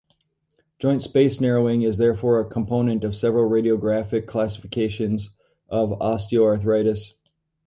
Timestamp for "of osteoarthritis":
5.69-7.11